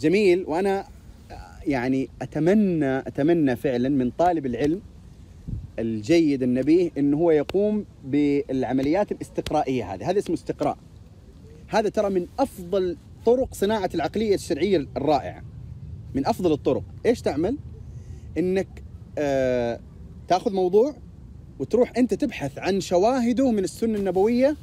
[0.00, 0.88] جميل وأنا
[1.66, 4.80] يعني اتمنى أتمنى فعلا من طالب العلم
[5.78, 10.10] الجيد النبيه إنه هو يقوم بالعمليات الاستقرائية هذه.
[10.10, 10.78] هذا اسمه استقراء.
[11.68, 15.42] هذا ترى من أفضل طرق صناعة العقلية الشرعية الرائعة.
[16.14, 16.82] من أفضل الطرق.
[17.06, 17.56] إيش تعمل؟
[18.38, 18.68] إنك
[19.18, 19.80] آه
[20.28, 20.94] تأخذ موضوع
[21.58, 24.56] وتروح أنت تبحث عن شواهده من السنة النبوية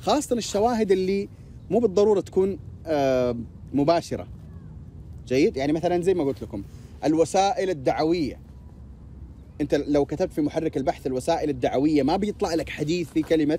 [0.00, 1.28] خاصة الشواهد اللي
[1.70, 3.36] مو بالضرورة تكون آه
[3.74, 4.26] مباشرة.
[5.28, 6.62] جيد؟ يعني مثلا زي ما قلت لكم
[7.04, 8.38] الوسائل الدعوية.
[9.60, 13.58] أنت لو كتبت في محرك البحث الوسائل الدعوية ما بيطلع لك حديث في كلمة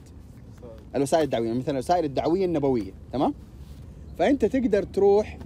[0.95, 1.53] الوسائل الدعوية.
[1.53, 3.33] مثلا الوسائل الدعوية النبوية تمام؟
[4.19, 5.37] فأنت تقدر تروح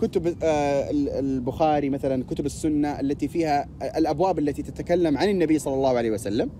[0.00, 5.74] كتب آه، ال- البخاري مثلا كتب السنة التي فيها الأبواب التي تتكلم عن النبي صلى
[5.74, 6.50] الله عليه وسلم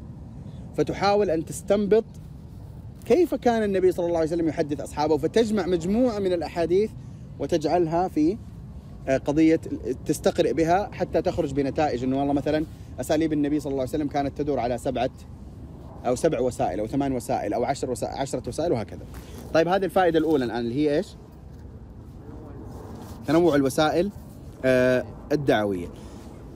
[0.77, 2.05] فتحاول أن تستنبط
[3.07, 6.91] كيف كان النبي صلى الله عليه وسلم يحدث أصحابه فتجمع مجموعة من الأحاديث
[7.39, 8.39] وتجعلها في
[9.09, 9.61] آه، قضية
[10.07, 12.67] تستقرئ بها حتى تخرج بنتائج إنه والله مثلا
[13.01, 15.11] أساليب النبي صلى الله عليه وسلم كانت تدور على سبعة
[16.07, 19.03] أو سبع وسائل أو ثمان وسائل أو عشر وسائل عشرة وسائل وهكذا.
[19.55, 21.07] طيب هذه الفائدة الأولى الآن اللي هي إيش؟
[23.27, 24.11] تنوع الوسائل
[24.65, 25.87] آه، الدعوية.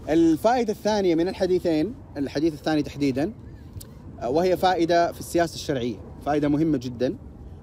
[0.09, 3.33] الفائدة الثانية من الحديثين الحديث الثاني تحديدا
[4.21, 5.97] آه، وهي فائدة في السياسة الشرعية،
[6.29, 7.17] فائده مهمة جدا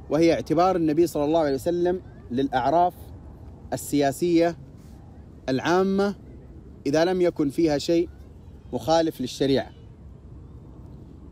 [0.10, 2.02] وهي اعتبار النبي صلى الله عليه وسلم
[2.32, 2.94] للأعراف
[3.74, 4.58] السياسية
[5.50, 6.16] العامة
[6.86, 8.10] إذا لم يكن فيها شيء
[8.74, 9.72] مخالف للشريعة.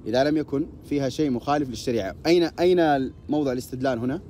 [0.05, 4.21] إذا لم يكن فيها شيء مخالف للشريعة، اين أين موضع الاستدلال هنا؟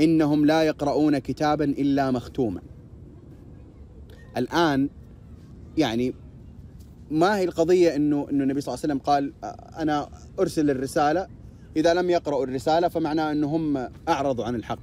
[0.00, 2.60] إنهم لا يقرؤون كتابا إلا مختوما.
[4.36, 4.88] الآن
[5.78, 6.14] يعني
[7.12, 9.32] ما هي القضية انه إنه النبي صلى الله عليه وسلم قال
[9.78, 11.26] أنا أرسل الرسالة
[11.76, 14.78] إذا لم يقرأوا الرسالة فمعناه إنهم أعرضوا عن الحق.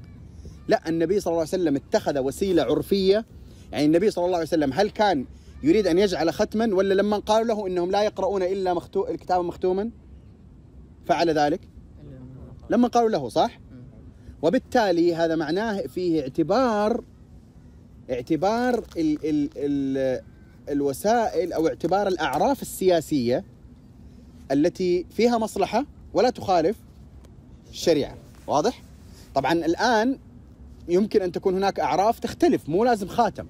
[0.67, 3.25] لا النبي صلى الله عليه وسلم اتخذ وسيلة عرفية
[3.71, 5.25] يعني النبي صلى الله عليه وسلم هل كان
[5.63, 9.07] يريد أن يجعل ختما ولا لما قالوا له إنهم لا يقرؤون إلا مختو...
[9.07, 9.89] الكتاب مختوما
[11.05, 11.61] فعل ذلك؟
[12.69, 13.59] لما قالوا له صح؟
[14.41, 17.03] وبالتالي هذا معناه فيه اعتبار
[18.11, 20.21] اعتبار ال ال ال
[20.71, 23.43] الوسائل أو اعتبار الأعراف السياسية
[24.51, 26.77] التي فيها مصلحة ولا تخالف
[27.71, 28.17] الشريعة.
[28.47, 28.81] واضح؟
[29.35, 30.17] طبعا الآن
[30.87, 33.45] يمكن أن تكون هناك أعراف تختلف مو لازم خاتم.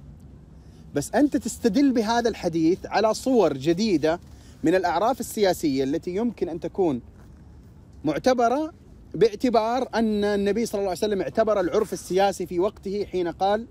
[0.94, 4.20] بس أنت تستدل بهذا الحديث على صور جديدة
[4.62, 7.00] من الأعراف السياسية التي يمكن أن تكون
[8.04, 8.72] معتبرة
[9.14, 13.66] باعتبار أن النبي صلى الله عليه وسلم اعتبر العرف السياسي في وقته حين قال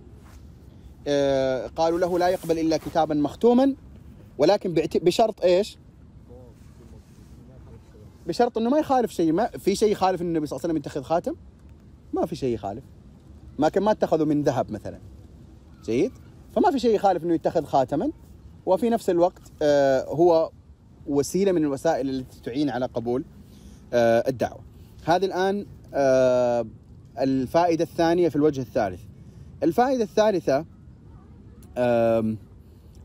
[1.75, 3.75] قالوا له لا يقبل إلا كتابا مختوما
[4.37, 5.77] ولكن بشرط إيش؟
[8.27, 11.01] بشرط إنه ما يخالف شيء ما في شيء يخالف النبي صلى الله عليه وسلم يتخذ
[11.01, 11.35] خاتم؟
[12.13, 12.83] ما في شيء يخالف
[13.59, 14.99] ما كان ما اتخذوا من ذهب مثلا
[15.85, 16.11] جيد؟
[16.55, 18.11] فما في شيء يخالف إنه يتخذ خاتما
[18.65, 20.51] وفي نفس الوقت آه، هو
[21.07, 23.25] وسيلة من الوسائل التي تعين على قبول
[23.93, 24.59] آه، الدعوة.
[25.05, 26.65] هذه الآن آه،
[27.19, 29.01] الفائدة الثانية في الوجه الثالث.
[29.63, 30.65] الفائدة الثالثة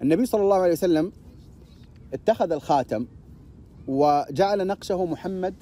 [0.03, 1.13] النبي صلى الله عليه وسلم
[2.15, 3.07] اتخذ الخاتم
[3.89, 5.55] وجعل نقشه محمد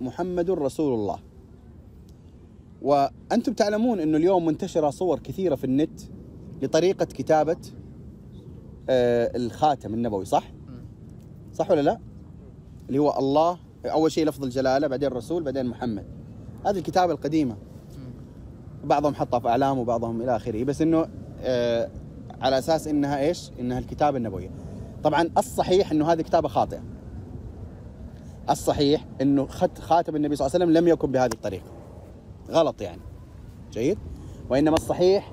[0.00, 1.18] محمد رسول الله.
[2.82, 6.00] وأنتم تعلمون إنه اليوم منتشرة صور كثيرة في النت
[6.62, 7.56] لطريقة كتابة
[8.90, 10.52] آه، الخاتم النبوي صح؟
[11.54, 11.98] صح ولا لا؟
[12.88, 16.04] اللي هو الله أول شيء لفظ الجلالة بعدين الرسول بعدين محمد.
[16.66, 17.56] هذه الكتابة القديمة.
[18.84, 21.08] بعضهم حطها في أعلام وبعضهم إلى آخره بس إنه
[21.40, 21.90] آه
[22.40, 24.50] على أساس إنها إيش؟ إنها الكتابه النبويه.
[25.04, 26.82] طبعا الصحيح إنه هذه كتابة خاطئة.
[28.50, 29.46] الصحيح إنه
[29.80, 31.66] خاتم النبي صلى الله عليه وسلم لم يكن بهذه الطريقة.
[32.50, 33.00] غلط يعني.
[33.72, 33.98] جيد؟
[34.50, 35.32] وإنما الصحيح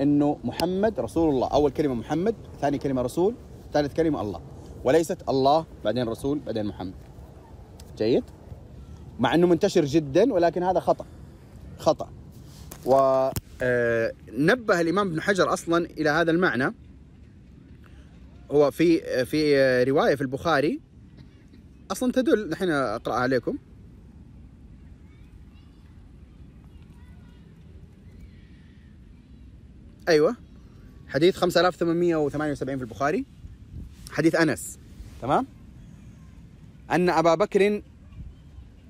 [0.00, 3.34] إنه محمد رسول الله، أول كلمة محمد، ثاني كلمة رسول،
[3.72, 4.40] ثالث كلمة الله.
[4.84, 6.94] وليست الله بعدين رسول بعدين محمد.
[7.98, 8.24] جيد؟
[9.18, 11.04] مع إنه منتشر جدا ولكن هذا خطأ.
[11.78, 12.08] خطأ.
[13.62, 16.74] ونبه الإمام ابن حجر أصلا إلى هذا المعنى.
[18.50, 20.80] هو في في رواية في البخاري
[21.90, 23.58] أصلا تدل الحين أقرأها عليكم.
[30.08, 30.36] أيوه.
[31.08, 33.24] حديث 5878 في البخاري.
[34.10, 34.78] حديث أنس.
[35.22, 35.46] تمام؟
[36.90, 37.82] أن أبا بكر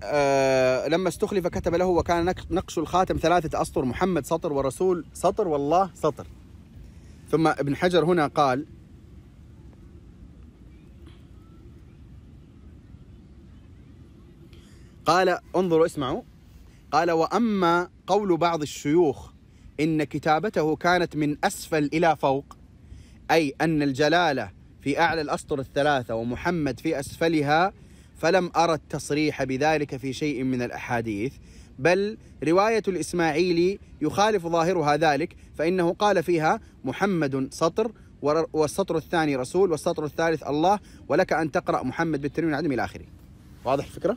[0.02, 5.90] آه لما استخلف كتب له وكان نقش الخاتم ثلاثة أسطر محمد سطر ورسول سطر والله
[5.94, 6.26] سطر.
[7.30, 8.66] ثم ابن حجر هنا قال
[15.06, 16.22] قال انظروا اسمعوا
[16.92, 19.30] قال وأما قول بعض الشيوخ
[19.80, 22.56] إن كتابته كانت من أسفل إلى فوق
[23.30, 24.50] أي أن الجلالة
[24.82, 27.72] في أعلى الأسطر الثلاثة ومحمد في أسفلها
[28.20, 31.32] فلم أرى التصريح بذلك في شيء من الأحاديث
[31.78, 37.92] بل رواية الإسماعيلي يخالف ظاهرها ذلك فإنه قال فيها محمد سطر
[38.52, 40.78] والسطر الثاني رسول والسطر الثالث الله
[41.08, 43.04] ولك أن تقرأ محمد بالتنوين العدم إلى آخره.
[43.64, 44.16] واضح الفكرة؟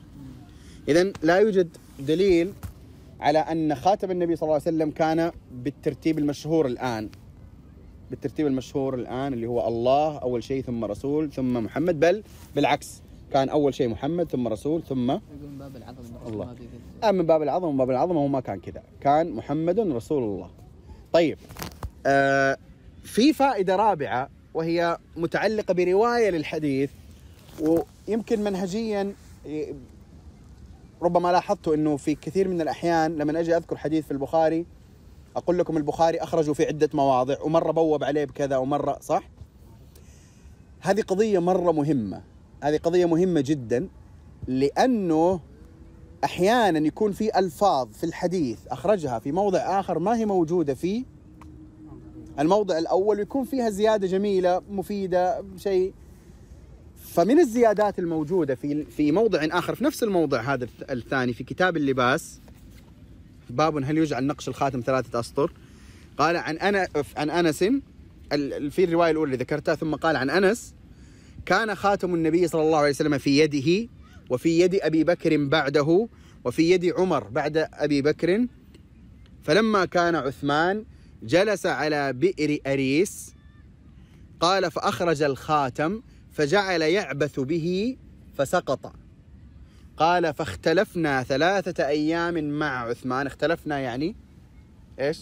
[0.88, 2.54] إذا لا يوجد دليل
[3.20, 7.10] على أن خاتم النبي صلى الله عليه وسلم كان بالترتيب المشهور الآن.
[8.10, 12.24] بالترتيب المشهور الآن اللي هو الله أول شيء ثم رسول ثم محمد بل
[12.56, 13.03] بالعكس.
[13.34, 16.56] كان أول شيء محمد ثم رسول ثم يقول من باب العظمه الله.
[17.04, 20.50] آه من باب العظمة من باب العظمة هو ما كان كذا كان محمد رسول الله
[21.14, 21.38] طيب
[22.06, 22.58] آه
[23.04, 26.90] في فائدة رابعة وهي متعلقة برواية للحديث
[27.62, 29.14] ويمكن منهجيا
[31.02, 34.66] ربما لاحظتوا إنه في كثير من الأحيان لما أجي أذكر حديث في البخاري
[35.36, 39.24] أقول لكم البخاري أخرجوا في عدة مواضع ومرة بوب عليه بكذا ومرة صح؟
[40.82, 42.22] هذه قضية مرة مهمة
[42.64, 43.88] هذه قضية مهمة جدا
[44.48, 45.40] لأنه
[46.24, 51.06] أحيانا يكون في ألفاظ في الحديث أخرجها في موضع آخر ما هي موجودة في
[52.40, 55.94] الموضع الأول ويكون فيها زيادة جميلة مفيدة شيء.
[56.98, 61.78] فمن الزيادات الموجودة في في موضع آخر في نفس الموضع هذا الث- الثاني في كتاب
[61.78, 62.40] اللباس
[63.50, 65.54] باب هل يجعل نقش الخاتم ثلاثة أسطر؟
[66.18, 67.30] قال عن أنا عن
[68.34, 70.74] ال- في الرواية الأولى اللي ذكرتها ثم قال عن أنس
[71.46, 73.90] كان خاتم النبي صلى الله عليه وسلم في يده
[74.30, 76.08] وفي يد أبي بكر بعده
[76.44, 78.48] وفي يد عمر بعد أبي بكر.
[79.44, 80.86] فلما كان عثمان
[81.24, 83.34] جلس على بئر أريس
[84.40, 86.02] قال فأخرج الخاتم
[86.32, 87.98] فجعل يعبث به
[88.38, 88.94] فسقط.
[89.98, 93.28] قال فاختلفنا ثلاثة أيام مع عثمان.
[93.28, 94.16] اختلفنا يعني
[95.00, 95.20] إيش؟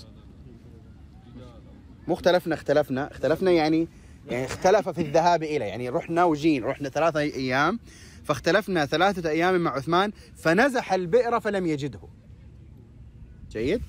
[2.07, 3.87] مو اختلفنا اختلفنا اختلفنا يعني
[4.31, 7.79] يعني اختلف في الذهاب إلى يعني رحنا وجين رحنا ثلاثة أيام
[8.23, 11.99] فاختلفنا ثلاثة أيام مع عثمان فنزح البئر فلم يجده.
[13.51, 13.81] جيد؟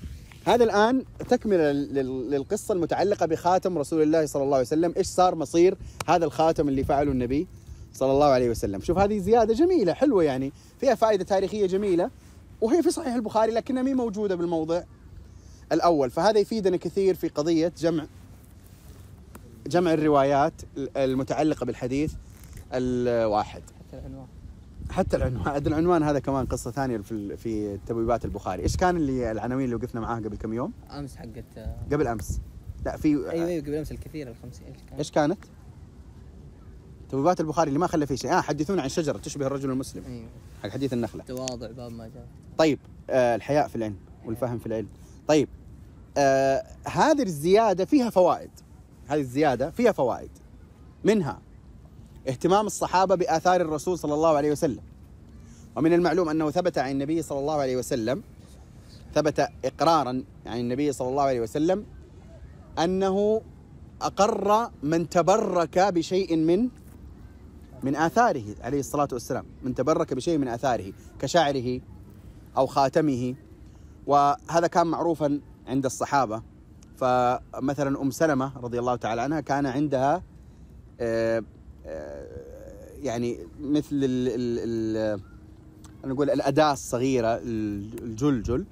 [0.45, 4.93] هذا الآن تكملة لل- للقصة المتعلقة بخاتم رسول الله صلى الله عليه وسلم.
[4.97, 5.75] إيش صار مصير
[6.07, 7.47] هذا الخاتم اللي فعله النبي
[7.93, 12.09] صلى الله عليه وسلم؟ شوف هذه زيادة جميلة حلوة يعني فيها فائدة تاريخية جميلة
[12.61, 14.83] وهي في صحيح البخاري لكنها مي موجودة بالموضع
[15.71, 16.09] الأول.
[16.09, 18.05] فهذا يفيدنا كثير في قضية جمع
[19.67, 22.13] جمع الروايات المتعلقة بالحديث
[22.73, 23.61] الواحد.
[23.79, 24.27] حتى العنوان.
[24.91, 25.67] حتى العنوان.
[25.67, 28.63] العنوان هذا كمان قصة ثانية في في تبويبات البخاري.
[28.63, 32.39] إيش كان اللي العناوين اللي وقفنا معاها قبل كم يوم؟ أمس حقت آه، قبل أمس.
[32.85, 34.67] لا في أيوه أيوه قبل أمس الكثير الخمسين.
[34.67, 35.37] إيش كان؟ إيش كانت؟
[37.09, 38.31] تبويبات البخاري اللي ما خلى فيه شيء.
[38.31, 40.03] آه حدثونا عن شجرة تشبه الرجل المسلم.
[40.05, 40.27] أيوه.
[40.63, 41.23] حق حديث النخلة.
[41.23, 42.27] تواضع باب ما جاء.
[42.57, 43.95] طيب آه الحياء في العلم
[44.25, 44.87] والفهم في العلم.
[45.27, 45.47] طيب
[46.17, 48.49] آه هذه الزيادة فيها فوائد.
[49.07, 50.29] هذه الزيادة فيها فوائد.
[51.03, 51.39] منها
[52.27, 54.83] اهتمام الصحابة بآثار الرسول صلى الله عليه وسلم.
[55.75, 58.23] ومن المعلوم أنه ثبت عن النبي صلى الله عليه وسلم
[59.15, 61.85] ثبت إقرارا عن النبي صلى الله عليه وسلم
[62.79, 63.41] أنه
[64.01, 66.69] أقر من تبرك بشيء من
[67.83, 71.81] من آثاره عليه الصلاة والسلام من تبرك بشيء من آثاره كشعره
[72.57, 73.35] أو خاتمه.
[74.07, 76.41] وهذا كان معروفا عند الصحابة.
[76.97, 80.23] فمثلا أم سلمة رضي الله تعالى عنها كان عندها
[80.99, 81.43] آه،
[81.85, 82.27] آه،
[83.01, 84.59] يعني مثل ال ال
[84.97, 85.19] ال
[86.05, 88.65] نقول الأداة الصغيرة الجلجل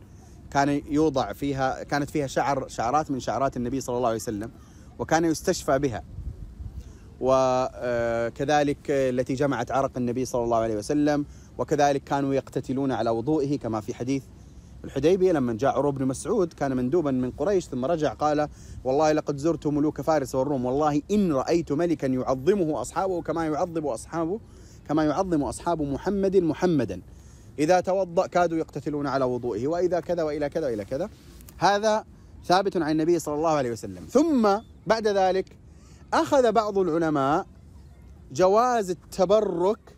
[0.51, 4.51] كان يوضع فيها كانت فيها شعر شعرات من شعرات النبي صلى الله عليه وسلم
[4.99, 6.03] وكان يستشفى بها.
[7.21, 11.25] وكذلك التي جمعت عرق النبي صلى الله عليه وسلم
[11.57, 14.23] وكذلك كانوا يقتتلون على وضوئه كما في حديث
[14.85, 18.49] الحديبية لما جاء عروة بن مسعود كان مندوبا من قريش ثم رجع قال
[18.83, 24.39] والله لقد زرت ملوك فارس والروم والله إن رأيت ملكا يعظمه أصحابه كما يعظم أصحابه
[24.87, 27.01] كما يعظم أصحاب محمد محمدا.
[27.59, 31.09] إذا توضأ كادوا يقتتلون على وضوئه وإذا كذا وإلى كذا وإلى كذا.
[31.57, 32.05] هذا
[32.45, 34.05] ثابت عن النبي صلى الله عليه وسلم.
[34.09, 35.57] ثم بعد ذلك
[36.13, 37.45] أخذ بعض العلماء
[38.31, 39.97] جواز التبرك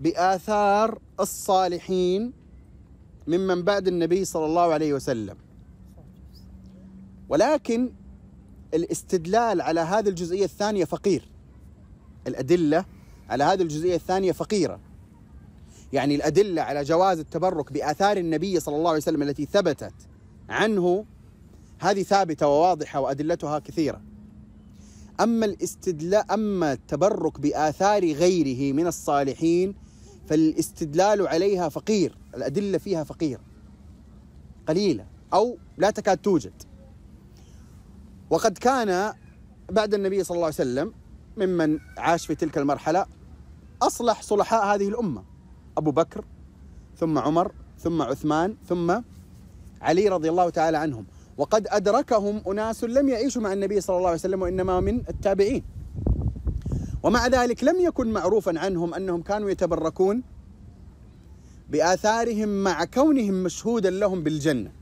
[0.00, 2.39] بآثار الصالحين
[3.30, 5.36] ممن بعد النبي صلى الله عليه وسلم.
[7.28, 7.92] ولكن
[8.74, 11.28] الاستدلال على هذه الجزئية الثانية فقير.
[12.26, 12.84] الأدلة
[13.28, 14.80] على هذه الجزئية الثانية فقيرة.
[15.92, 19.94] يعني الأدلة على جواز التبرك بآثار النبي صلى الله عليه وسلم التي ثبتت
[20.48, 21.04] عنه
[21.78, 24.00] هذه ثابتة وواضحة وأدلتها كثيرة.
[25.20, 29.74] أما الاستدلاء أما التبرك بآثار غيره من الصالحين
[30.30, 33.40] فالاستدلال عليها فقير الأدلة فيها فقيرة
[34.68, 36.52] قليلة أو لا تكاد توجد.
[38.30, 39.14] وقد كان
[39.70, 40.92] بعد النبي صلى الله عليه وسلم
[41.36, 43.06] ممن عاش في تلك المرحلة
[43.82, 45.24] أصلح صلحاء هذه الأمة.
[45.78, 46.24] أبو بكر
[46.96, 49.00] ثم عمر ثم عثمان ثم
[49.82, 51.06] علي رضي الله تعالى عنهم.
[51.36, 55.64] وقد أدركهم أناس لم يعيشوا مع النبي صلى الله عليه وسلم وإنما من التابعين.
[57.02, 60.22] ومع ذلك لم يكن معروفا عنهم أنهم كانوا يتبركون
[61.70, 64.72] بآثارهم مع كونهم مشهودا لهم بالجنة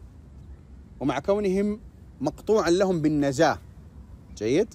[1.01, 1.81] ومع كونهم
[2.21, 3.59] مقطوعا لهم بالنجاة.
[4.37, 4.69] جيد؟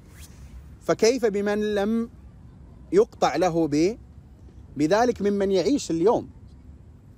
[0.82, 2.10] فكيف بمن لم
[2.92, 3.98] يقطع له ب
[4.78, 6.30] بذلك ممن يعيش اليوم؟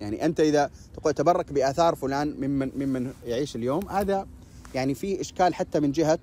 [0.01, 4.27] يعني أنت إذا تقول تبرك بآثار فلان ممن ممن يعيش اليوم هذا
[4.75, 6.19] يعني في إشكال حتى من جهة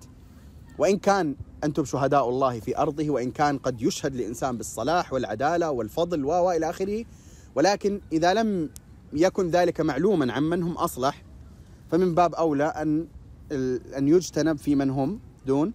[0.78, 6.24] وإن كان أنتم شهداء الله في أرضه وإن كان قد يشهد لإنسان بالصلاح والعدالة والفضل
[6.24, 7.04] و إلى آخره.
[7.54, 8.70] ولكن إذا لم
[9.12, 11.22] يكن ذلك معلوما عن من هم أصلح
[11.90, 13.06] فمن باب أولى أن
[13.96, 15.72] أن يجتنب في من هم دون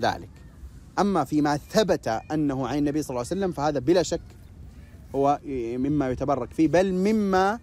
[0.00, 0.30] ذلك.
[0.98, 4.20] أما فيما ثبت أنه عن النبي صلى الله عليه وسلم فهذا بلا شك
[5.14, 5.40] هو
[5.76, 6.68] مما يتبرك فيه.
[6.68, 7.58] بل مما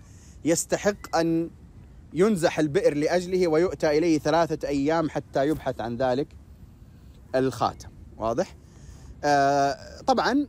[0.46, 1.50] يستحق أن
[2.14, 6.28] ينزح البئر لأجله ويؤتى إليه ثلاثة أيام حتى يبحث عن ذلك.
[7.36, 8.56] الخاتم واضح؟
[9.24, 10.48] آه طبعا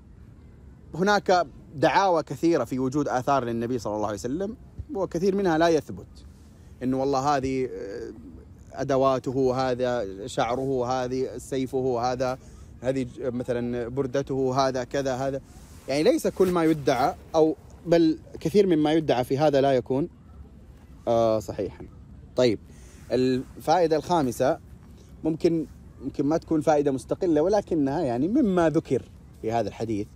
[0.95, 4.57] هناك دعاوى كثيرة في وجود آثار للنبي صلى الله عليه وسلم
[4.95, 6.07] وكثير منها لا يثبت.
[6.83, 8.13] إنه والله هذه آه،
[8.73, 12.39] أدواته هذا شعره هذه سيفه هذا
[12.83, 15.41] هذه مثلا بردته هذا كذا هذا.
[15.89, 17.57] يعني ليس كل ما يدعى أو
[17.87, 20.09] بل كثير مما يدعى في هذا لا يكون
[21.09, 21.85] آه صحيحا.
[22.37, 22.59] طيب
[23.13, 24.59] الفائدة الخامسة
[25.25, 25.67] ممكن
[26.05, 29.03] ممكن ما تكون فائدة مستقلة ولكنها يعني مما ذكر
[29.43, 30.07] في هذا الحديث.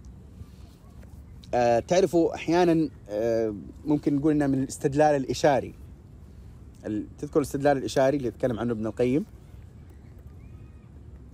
[1.55, 3.55] آه تعرفوا أحيانا آه
[3.85, 5.75] ممكن نقول إنها من الاستدلال الإشاري.
[6.87, 9.25] ال- تذكر الاستدلال الإشاري اللي يتكلم عنه ابن القيم؟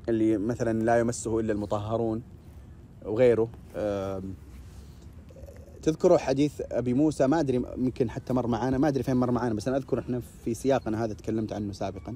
[0.08, 2.22] اللي مثلا لا يمسه إلا المطهرون
[3.04, 3.48] وغيره.
[3.76, 4.34] آم،
[5.82, 9.54] تذكروا حديث أبي موسى ما أدري يمكن حتى مر معانا ما أدري فين مر معانا
[9.54, 12.14] بس أنا أذكر إحنا في سياقنا هذا تكلمت عنه سابقا.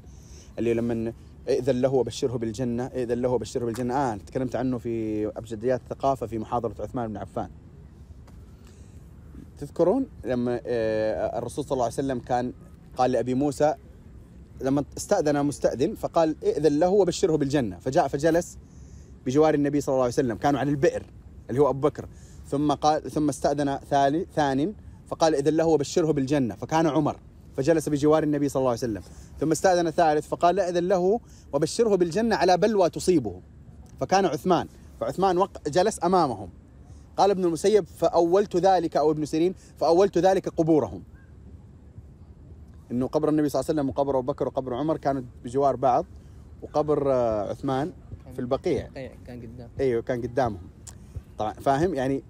[0.58, 1.12] اللي لما
[1.48, 3.94] ائذن له وبشره بالجنة ائذن له وبشره بالجنة.
[3.94, 7.50] آه تكلمت عنه في أبجديات الثقافة في محاضرة عثمان بن عفان.
[9.58, 12.52] تذكرون لما آه، الرسول صلى الله عليه وسلم كان
[12.96, 13.74] قال لأبي موسى
[14.60, 17.78] لما استأذن مستأذن فقال ائذن له وبشره بالجنة.
[17.78, 18.58] فجاء فجلس
[19.26, 21.02] بجوار النبي صلى الله عليه وسلم كانوا على البئر
[21.50, 22.08] اللي هو أبو بكر.
[22.46, 24.72] ثم قال ثم استأذن ثاني ثان
[25.06, 26.54] فقال إذن له وبشره بالجنة.
[26.54, 27.16] فكان عمر.
[27.56, 29.02] فجلس بجوار النبي صلى الله عليه وسلم.
[29.40, 31.20] ثم استأذن ثالث فقال لا اذن له
[31.52, 33.40] وبشره بالجنة على بلوى تصيبه
[34.00, 34.66] فكان عثمان
[35.00, 36.48] فعثمان وق- جلس أمامهم.
[37.16, 41.02] قال ابن المسيب فأولت ذلك أو ابن سيرين فأولت ذلك قبورهم.
[42.90, 46.06] إنه قبر النبي صلى الله عليه وسلم وقبر أبو بكر وقبر عمر كانوا بجوار بعض
[46.62, 47.92] وقبر آه، عثمان
[48.34, 48.88] في البقيع.
[49.26, 49.68] كان قدام.
[49.80, 50.68] إيوه كان قدامهم.
[51.38, 52.22] طبعا فاهم؟ يعني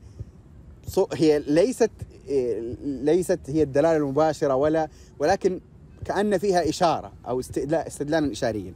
[1.13, 1.91] هي ليست
[2.29, 5.61] إيه، ليست هي الدلالة المباشرة ولا ولكن
[6.05, 8.75] كأن فيها إشارة أو استدلال استدلالا اشاريا.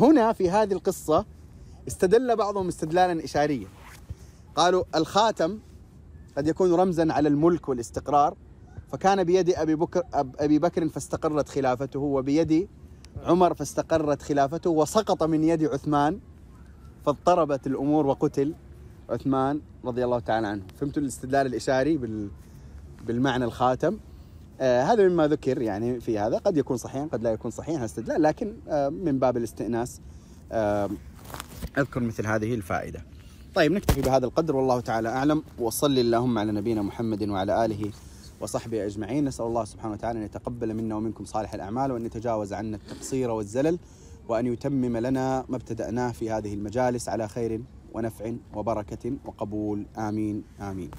[0.00, 1.24] هنا في هذه القصة
[1.88, 3.68] استدل بعضهم استدلالا اشاريا.
[4.56, 5.58] قالوا الخاتم
[6.36, 8.36] قد يكون رمزا على الملك والاستقرار
[8.92, 12.68] فكان بيد أبي بكر أبي بكر فاستقرت خلافته وبيد
[13.24, 16.20] عمر فاستقرت خلافته وسقط من يد عثمان
[17.06, 18.54] فاضطربت الأمور وقتل.
[19.10, 20.62] عثمان رضي الله تعالى عنه.
[20.80, 22.28] فهمتوا الاستدلال الإشاري بال
[23.06, 23.98] بالمعنى الخاتم؟
[24.60, 26.38] آه هذا مما ذكر يعني في هذا.
[26.38, 30.00] قد يكون صحيحا قد لا يكون صحيحا الاستدلال لكن آه من باب الاستئناس
[30.52, 30.90] آه
[31.78, 33.02] أذكر مثل هذه الفائدة.
[33.54, 35.42] طيب نكتفي بهذا القدر والله تعالى أعلم.
[35.58, 37.90] وصل اللهم على نبينا محمد وعلى آله
[38.40, 39.24] وصحبه أجمعين.
[39.24, 43.78] نسأل الله سبحانه وتعالى أن يتقبل منا ومنكم صالح الأعمال وأن يتجاوز عنا التقصير والزلل
[44.28, 47.60] وأن يتمم لنا ما ابتدأناه في هذه المجالس على خير
[47.94, 49.86] ونفع وبركة وقبول.
[49.98, 50.90] آمين آمين.